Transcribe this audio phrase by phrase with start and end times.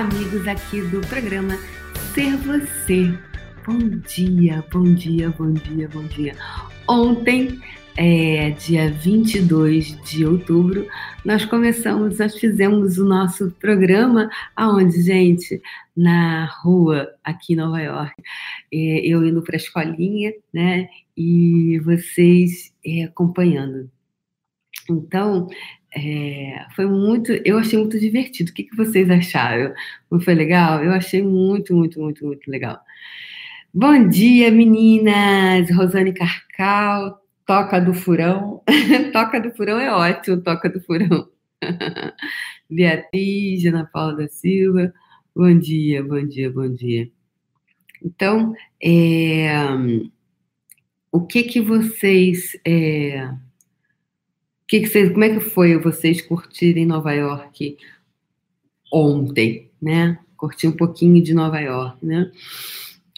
[0.00, 1.58] Amigos aqui do programa
[2.14, 3.12] Ser Você.
[3.66, 3.78] Bom
[4.08, 6.34] dia, bom dia, bom dia, bom dia.
[6.88, 7.60] Ontem,
[7.98, 10.88] é, dia 22 de outubro,
[11.22, 15.60] nós começamos, nós fizemos o nosso programa aonde, gente?
[15.94, 18.14] Na rua aqui em Nova York.
[18.72, 20.88] É, eu indo para a escolinha, né?
[21.14, 23.90] E vocês é, acompanhando.
[24.88, 25.46] Então,
[25.94, 28.50] é, foi muito, eu achei muito divertido.
[28.50, 29.74] O que, que vocês acharam?
[30.10, 30.82] Não foi legal?
[30.84, 32.80] Eu achei muito, muito, muito, muito legal.
[33.72, 35.70] Bom dia, meninas!
[35.70, 38.62] Rosane Carcal, Toca do Furão.
[39.12, 41.28] toca do Furão é ótimo, Toca do Furão.
[42.70, 44.92] Beatriz, Ana Paula da Silva.
[45.34, 47.10] Bom dia, bom dia, bom dia.
[48.02, 49.52] Então, é,
[51.12, 53.30] o que que vocês é,
[54.70, 57.76] que que vocês, como é que foi vocês curtirem Nova York
[58.92, 60.16] ontem, né?
[60.36, 62.30] Curtir um pouquinho de Nova York, né?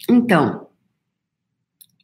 [0.09, 0.67] Então,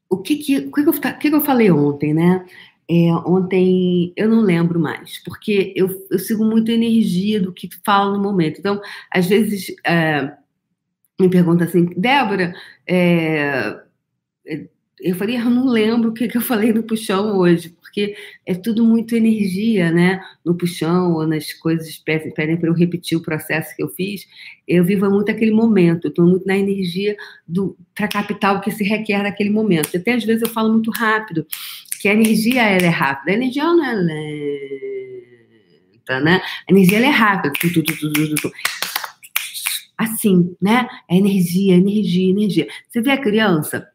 [0.08, 2.46] o que que, o que, que, eu, o que, que eu falei ontem, né?
[2.88, 7.70] É, ontem eu não lembro mais, porque eu, eu sigo muito a energia do que
[7.84, 8.60] fala no momento.
[8.60, 8.80] Então,
[9.12, 10.32] às vezes é,
[11.20, 12.54] me pergunta assim, Débora,
[12.86, 13.82] é,
[15.02, 18.16] eu falei, ah, eu não lembro o que, que eu falei no puxão hoje, porque
[18.46, 20.22] é tudo muito energia, né?
[20.46, 24.28] No puxão ou nas coisas pedem, para eu repetir o processo que eu fiz.
[24.68, 27.16] Eu vivo muito aquele momento, estou muito na energia
[27.96, 29.96] para captar o que se requer naquele momento.
[29.96, 31.48] Até às vezes eu falo muito rápido,
[32.02, 34.20] que a energia ela é rápida, a energia não é lenta,
[36.20, 36.42] né?
[36.68, 37.54] A energia ela é rápida.
[39.98, 40.88] Assim, né?
[41.10, 42.68] A energia, energia, energia.
[42.88, 43.88] Você vê a criança?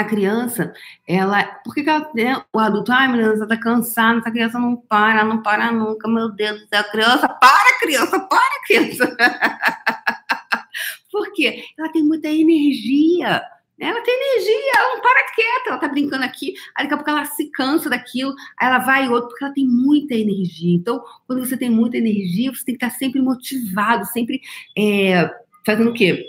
[0.00, 0.72] A criança,
[1.06, 1.44] ela.
[1.64, 4.76] Por que, que ela, né, o adulto, ai, menina, você tá cansada, essa criança não
[4.76, 9.16] para, não para nunca, meu Deus do céu, criança, para, criança, para, criança.
[11.10, 11.64] Por quê?
[11.78, 13.42] Ela tem muita energia.
[13.78, 13.86] Né?
[13.88, 17.10] Ela tem energia, ela não para quieta, ela tá brincando aqui, aí daqui a pouco
[17.10, 20.74] ela se cansa daquilo, aí ela vai outro, porque ela tem muita energia.
[20.74, 24.40] Então, quando você tem muita energia, você tem que estar sempre motivado, sempre
[24.76, 25.30] é,
[25.64, 26.24] fazendo o quê?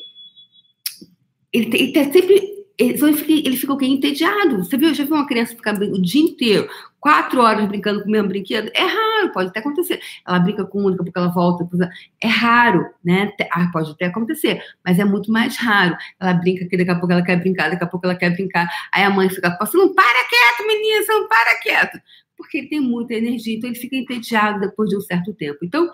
[1.52, 2.51] Ele, tem, ele tá sempre
[2.81, 3.86] ele fica, ele fica?
[3.86, 4.64] Entediado.
[4.64, 6.69] Você viu, já viu uma criança ficar o dia inteiro,
[7.00, 8.72] quatro horas brincando com o mesmo brinquedo?
[8.74, 10.00] É raro, pode até acontecer.
[10.28, 11.90] Ela brinca com um, daqui a pouco ela volta.
[12.22, 13.31] É raro, né?
[13.52, 15.96] Ah, pode até acontecer, mas é muito mais raro.
[16.20, 18.68] Ela brinca que daqui a pouco ela quer brincar, daqui a pouco ela quer brincar.
[18.94, 22.00] Aí a mãe fica, você não para quieto, menina, você não para quieto.
[22.38, 25.59] Porque ele tem muita energia, então ele fica entediado depois de um certo tempo.
[25.64, 25.90] Então,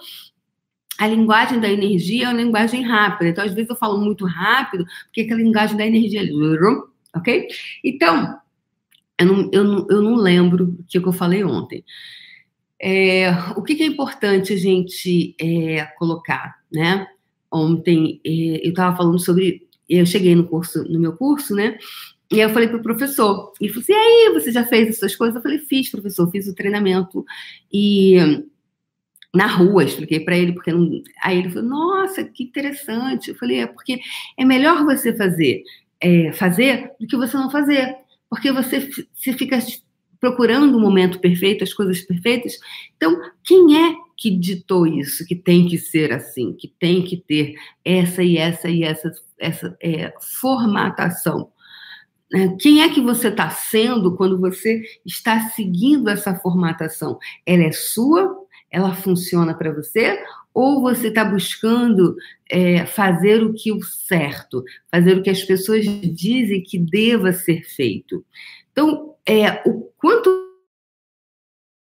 [0.98, 3.30] a linguagem da energia é uma linguagem rápida.
[3.30, 6.22] Então, às vezes eu falo muito rápido, porque é aquela linguagem da energia,
[7.16, 7.48] ok?
[7.84, 8.40] Então,
[9.20, 11.84] eu não, eu não, eu não lembro o que eu falei ontem.
[12.80, 17.08] É, o que, que, é importante a gente é, colocar, né?
[17.52, 21.78] Ontem é, eu estava falando sobre, eu cheguei no curso, no meu curso, né?
[22.32, 24.90] E aí eu falei para o professor, e falou assim, e aí, você já fez
[24.90, 25.36] essas coisas?
[25.36, 27.26] Eu falei, fiz, professor, fiz o treinamento
[27.72, 28.44] e
[29.38, 31.02] na rua, expliquei para ele, porque não...
[31.24, 33.30] aí ele falou, nossa, que interessante.
[33.30, 34.00] Eu falei, é porque
[34.38, 35.64] é melhor você fazer,
[36.02, 37.96] é, fazer do que você não fazer,
[38.30, 39.60] porque você se fica
[40.20, 42.58] procurando o momento perfeito, as coisas perfeitas.
[42.96, 47.54] Então, quem é que ditou isso, que tem que ser assim, que tem que ter
[47.86, 51.52] essa e essa e essa, essa é, formatação?
[52.32, 52.58] Né?
[52.60, 57.18] Quem é que você está sendo quando você está seguindo essa formatação?
[57.46, 60.24] Ela é sua ela funciona para você?
[60.54, 62.16] Ou você está buscando
[62.50, 67.64] é, fazer o que o certo, fazer o que as pessoas dizem que deva ser
[67.64, 68.26] feito?
[68.72, 70.48] Então, é, o quanto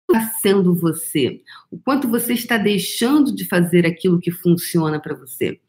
[0.09, 1.41] está sendo você?
[1.71, 5.59] O quanto você está deixando de fazer aquilo que funciona para você?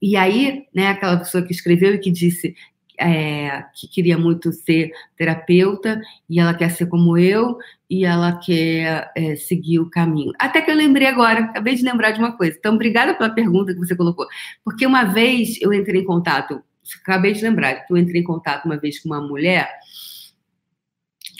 [0.00, 2.54] E aí, né, aquela pessoa que escreveu e que disse:
[2.98, 7.56] é, que queria muito ser terapeuta e ela quer ser como eu
[7.88, 10.32] e ela quer é, seguir o caminho.
[10.38, 12.56] Até que eu lembrei agora, acabei de lembrar de uma coisa.
[12.58, 14.26] Então, obrigada pela pergunta que você colocou.
[14.64, 16.62] Porque uma vez eu entrei em contato,
[17.02, 19.68] acabei de lembrar, que eu entrei em contato uma vez com uma mulher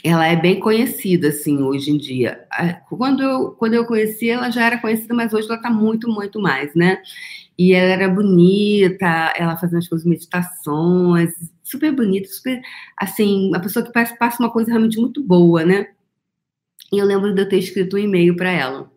[0.03, 2.45] ela é bem conhecida, assim, hoje em dia.
[2.89, 6.39] Quando eu, quando eu conheci, ela já era conhecida, mas hoje ela está muito, muito
[6.39, 7.01] mais, né?
[7.59, 12.61] E ela era bonita, ela fazia umas coisas, meditações, super bonita, super,
[12.97, 15.87] assim, uma pessoa que passa, passa uma coisa realmente muito boa, né?
[16.89, 18.89] E eu lembro de eu ter escrito um e-mail para ela.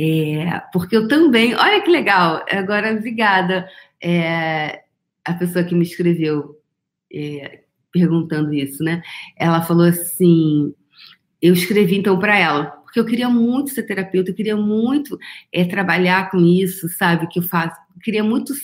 [0.00, 3.68] É, porque eu também, olha que legal, agora obrigada
[4.02, 4.82] é,
[5.22, 6.58] a pessoa que me escreveu
[7.12, 9.02] é, perguntando isso, né?
[9.36, 10.74] Ela falou assim,
[11.42, 15.18] eu escrevi então para ela, porque eu queria muito ser terapeuta, eu queria muito
[15.52, 17.26] é, trabalhar com isso, sabe?
[17.26, 18.54] Que eu faço, eu queria muito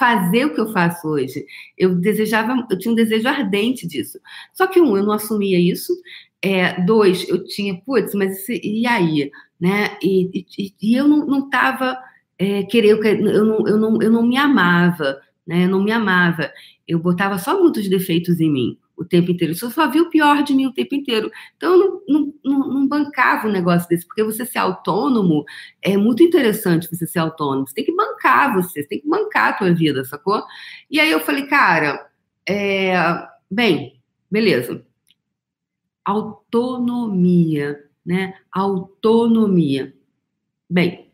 [0.00, 1.46] fazer o que eu faço hoje.
[1.78, 4.18] Eu desejava, eu tinha um desejo ardente disso.
[4.52, 5.92] Só que um, eu não assumia isso.
[6.42, 9.30] É, dois, eu tinha, putz, mas e aí,
[9.60, 9.96] né?
[10.02, 11.96] E, e, e eu não estava
[12.36, 15.66] é, querendo, eu não, eu não, eu não me amava, né?
[15.66, 16.50] Eu não me amava.
[16.88, 19.54] Eu botava só muitos defeitos em mim o tempo inteiro.
[19.60, 21.30] Eu só via o pior de mim o tempo inteiro.
[21.56, 25.44] Então, eu não, não, não, bancava um negócio desse, porque você ser autônomo
[25.80, 27.66] é muito interessante você ser autônomo.
[27.66, 30.42] Você tem que bancar você, você tem que bancar a tua vida, sacou?
[30.90, 32.08] E aí eu falei, cara,
[32.48, 32.94] é,
[33.50, 34.00] bem,
[34.30, 34.84] beleza.
[36.04, 38.34] Autonomia, né?
[38.50, 39.94] Autonomia.
[40.68, 41.11] Bem,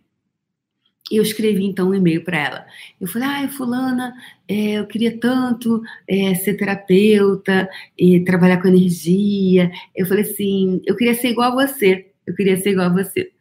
[1.17, 2.67] eu escrevi então um e-mail para ela.
[3.01, 4.15] Eu falei, ai, fulana,
[4.47, 9.71] é, eu queria tanto é, ser terapeuta e trabalhar com energia.
[9.97, 12.11] Eu falei assim, eu queria ser igual a você.
[12.27, 13.33] Eu queria ser igual a você.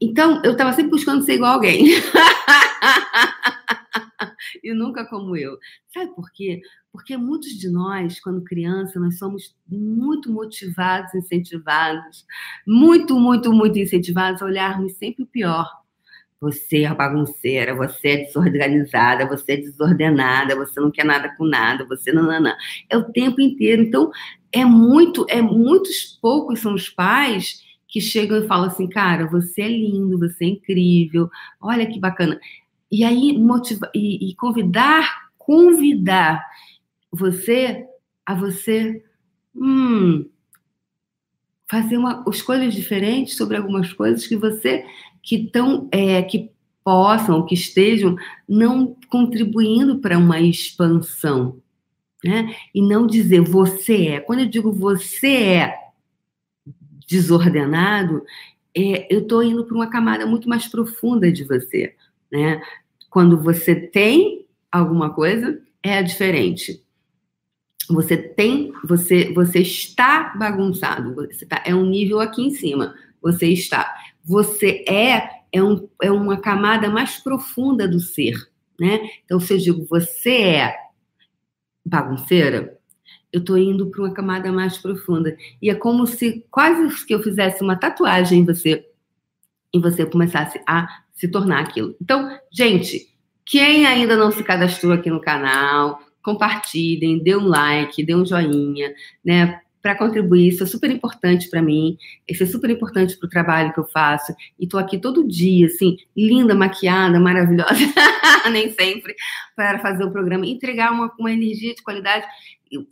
[0.00, 1.88] Então, eu estava sempre buscando ser igual a alguém.
[4.62, 5.58] e nunca como eu.
[5.92, 6.60] Sabe por quê?
[6.90, 12.24] Porque muitos de nós, quando criança, nós somos muito motivados, incentivados,
[12.66, 15.83] muito, muito, muito incentivados a olharmos sempre o pior
[16.44, 21.86] você é bagunceira, você é desorganizada, você é desordenada, você não quer nada com nada,
[21.86, 22.54] você não, não, não.
[22.90, 23.80] É o tempo inteiro.
[23.80, 24.10] Então,
[24.52, 29.62] é muito, é muitos poucos são os pais que chegam e falam assim, cara, você
[29.62, 32.38] é lindo, você é incrível, olha que bacana.
[32.92, 36.44] E aí motiva e, e convidar, convidar
[37.10, 37.86] você
[38.26, 39.02] a você
[39.56, 40.28] hum,
[41.70, 44.84] fazer uma, escolhas diferentes sobre algumas coisas que você
[45.24, 46.52] que, tão, é, que
[46.84, 48.14] possam, que estejam
[48.46, 51.60] não contribuindo para uma expansão.
[52.22, 52.54] Né?
[52.74, 54.20] E não dizer você é.
[54.20, 55.78] Quando eu digo você é
[57.08, 58.22] desordenado,
[58.76, 61.94] é, eu estou indo para uma camada muito mais profunda de você.
[62.30, 62.62] Né?
[63.08, 66.82] Quando você tem alguma coisa, é diferente.
[67.88, 71.14] Você tem, você, você está bagunçado.
[71.14, 72.94] Você tá, é um nível aqui em cima.
[73.22, 73.94] Você está
[74.24, 78.34] você é é, um, é uma camada mais profunda do ser,
[78.78, 78.98] né?
[79.24, 80.76] Então, se eu digo você é
[81.86, 82.76] bagunceira,
[83.32, 85.36] eu estou indo para uma camada mais profunda.
[85.60, 88.84] E é como se quase que eu fizesse uma tatuagem em você
[89.72, 91.96] e você começasse a se tornar aquilo.
[92.00, 93.08] Então, gente,
[93.44, 98.94] quem ainda não se cadastrou aqui no canal, compartilhem, dê um like, dê um joinha,
[99.24, 99.60] né?
[99.84, 100.48] Para contribuir.
[100.48, 103.84] Isso é super importante para mim, isso é super importante para o trabalho que eu
[103.84, 104.34] faço.
[104.58, 107.74] E estou aqui todo dia, assim, linda, maquiada, maravilhosa,
[108.50, 109.14] nem sempre,
[109.54, 112.24] para fazer o programa, entregar uma, uma energia de qualidade,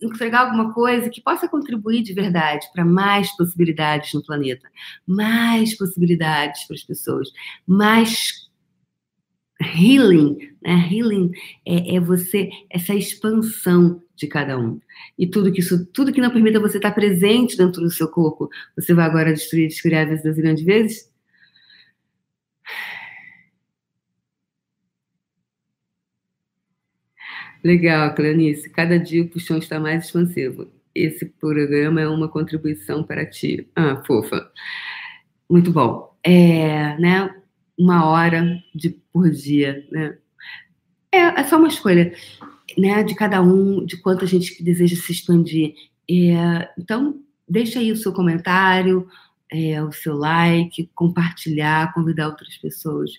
[0.03, 4.69] entregar alguma coisa que possa contribuir de verdade para mais possibilidades no planeta,
[5.07, 7.31] mais possibilidades para as pessoas,
[7.67, 8.52] mais
[9.63, 10.89] healing, né?
[10.91, 11.33] Healing
[11.67, 14.81] é, é, você, essa expansão de cada um.
[15.19, 18.49] E tudo que isso, tudo que não permita você estar presente dentro do seu corpo,
[18.77, 21.13] você vai agora destruir, descriar vezes grandes vezes?
[27.65, 28.69] Legal, Clanice.
[28.71, 30.69] Cada dia o puxão está mais expansivo.
[30.95, 33.69] Esse programa é uma contribuição para ti.
[33.75, 34.51] Ah, fofa.
[35.49, 36.17] Muito bom.
[36.25, 37.42] É, né?
[37.79, 40.17] Uma hora de, por dia, né?
[41.11, 42.15] É, é só uma escolha,
[42.79, 43.03] né?
[43.03, 45.75] De cada um, de quanto a gente deseja se expandir.
[46.11, 49.07] É, então, deixa aí o seu comentário,
[49.53, 53.11] é, o seu like, compartilhar, convidar outras pessoas.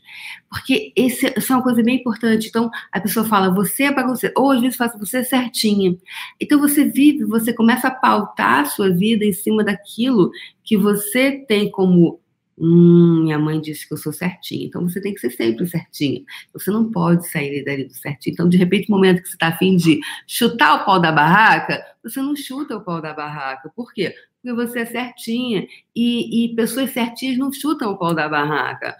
[0.49, 2.47] Porque esse, essa é uma coisa bem importante.
[2.47, 5.95] Então, a pessoa fala, você é bagunceira, ou às vezes fala, você é certinha.
[6.41, 10.31] Então, você vive, você começa a pautar a sua vida em cima daquilo
[10.63, 12.19] que você tem como
[12.57, 14.65] Hum, minha mãe disse que eu sou certinha.
[14.65, 16.23] Então você tem que ser sempre certinha.
[16.53, 18.33] Você não pode sair dali do certinho.
[18.33, 21.83] Então, de repente, no momento que você está afim de chutar o pau da barraca,
[22.03, 23.71] você não chuta o pau da barraca.
[23.75, 24.13] Por quê?
[24.41, 25.67] Porque você é certinha.
[25.95, 28.95] E, e pessoas certinhas não chutam o pau da barraca.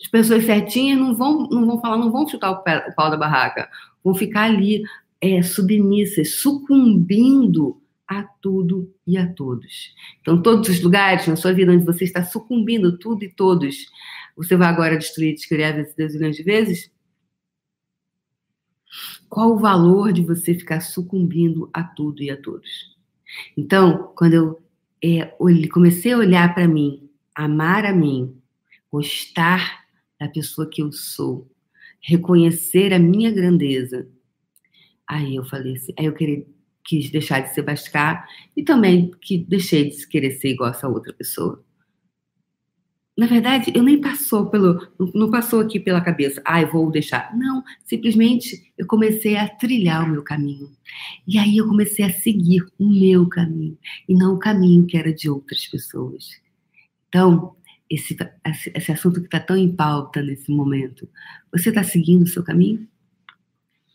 [0.00, 3.10] As pessoas certinhas não vão, não vão falar, não vão chutar o, pé, o pau
[3.10, 3.68] da barraca.
[4.04, 4.82] Vão ficar ali
[5.20, 9.94] é, submissas, sucumbindo a tudo e a todos.
[10.20, 13.76] Então, todos os lugares na sua vida onde você está sucumbindo tudo e todos,
[14.34, 16.90] você vai agora destruir, descriar vezes milhões de vezes?
[19.28, 22.96] Qual o valor de você ficar sucumbindo a tudo e a todos?
[23.54, 24.62] Então, quando eu
[25.04, 25.26] é,
[25.68, 28.34] comecei a olhar para mim, amar a mim,
[28.90, 29.84] gostar
[30.18, 31.46] da pessoa que eu sou,
[32.00, 34.08] reconhecer a minha grandeza,
[35.06, 36.46] aí eu falei assim, aí eu queria
[36.88, 38.26] quis deixar de ser Bascar
[38.56, 41.62] e também que deixei de querer ser igual a essa outra pessoa.
[43.16, 44.80] na verdade, eu nem passou pelo,
[45.12, 47.36] não passou aqui pela cabeça, ah, vou deixar.
[47.36, 50.70] Não, simplesmente eu comecei a trilhar o meu caminho.
[51.26, 53.76] E aí eu comecei a seguir o meu caminho
[54.08, 56.40] e não o caminho que era de outras pessoas.
[57.08, 57.56] Então,
[57.90, 58.16] esse,
[58.74, 61.08] esse assunto que está tão em pauta nesse momento,
[61.52, 62.86] você está seguindo o seu caminho?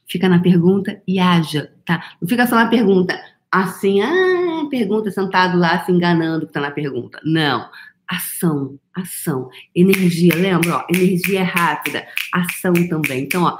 [0.08, 2.04] Fica na pergunta e haja, tá?
[2.22, 3.20] Não fica só na pergunta,
[3.52, 7.20] assim, ah, pergunta sentado lá se enganando que está na pergunta.
[7.24, 7.70] Não
[8.08, 9.50] ação, ação.
[9.76, 10.78] Energia, lembra?
[10.78, 13.24] Ó, energia é rápida, ação também.
[13.24, 13.58] Então, ó,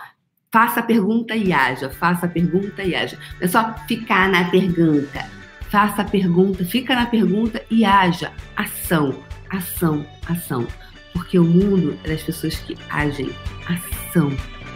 [0.52, 3.18] faça a pergunta e haja, faça a pergunta e haja.
[3.40, 5.28] Não é só ficar na pergunta.
[5.70, 8.32] Faça a pergunta, fica na pergunta e haja.
[8.56, 10.68] Ação, ação, ação.
[11.14, 13.32] Porque o mundo é das pessoas que agem.
[13.68, 14.32] Ação,